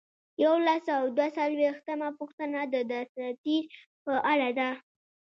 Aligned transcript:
یو 0.43 0.53
سل 0.83 0.89
او 0.99 1.05
دوه 1.17 1.27
څلویښتمه 1.37 2.09
پوښتنه 2.19 2.59
د 2.73 2.75
دساتیر 2.91 3.63
په 4.03 4.13
اړه 4.31 4.49
ده. 4.59 4.69